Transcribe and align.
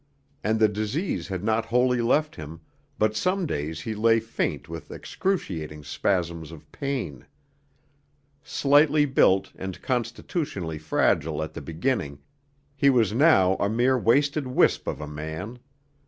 And 0.43 0.59
the 0.59 0.67
disease 0.67 1.27
had 1.27 1.43
not 1.43 1.65
wholly 1.67 2.01
left 2.01 2.35
him, 2.35 2.61
but 2.97 3.15
some 3.15 3.45
days 3.45 3.81
he 3.81 3.93
lay 3.93 4.19
faint 4.19 4.67
with 4.67 4.89
excruciating 4.89 5.83
spasms 5.83 6.51
of 6.51 6.71
pain. 6.71 7.27
Slightly 8.41 9.05
built 9.05 9.51
and 9.55 9.79
constitutionally 9.83 10.79
fragile 10.79 11.43
at 11.43 11.53
the 11.53 11.61
beginning, 11.61 12.17
he 12.75 12.89
was 12.89 13.13
now 13.13 13.53
a 13.57 13.69
mere 13.69 13.95
wasted 13.99 14.47
wisp 14.47 14.87
of 14.87 15.01
a 15.01 15.07
man. 15.07 15.59